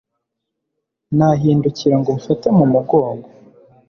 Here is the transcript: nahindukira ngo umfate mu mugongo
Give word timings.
nahindukira 1.17 1.95
ngo 1.99 2.09
umfate 2.15 2.47
mu 2.57 2.65
mugongo 2.73 3.27